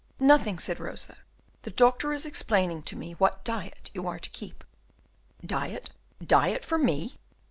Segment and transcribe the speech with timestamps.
[0.19, 1.15] "Nothing," said Rosa;
[1.61, 4.63] "the doctor is explaining to me what diet you are to keep."
[5.45, 5.91] "Diet,
[6.25, 7.17] diet for me?